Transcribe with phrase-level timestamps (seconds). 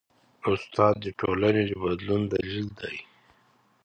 [0.49, 2.95] استاد د ټولنې د بدلون دلیل دی.